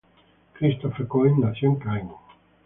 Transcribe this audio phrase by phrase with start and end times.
[0.55, 2.09] Christophe Coin nació en Caen.